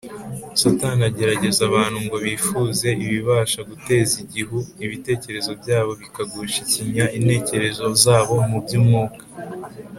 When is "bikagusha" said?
6.01-6.57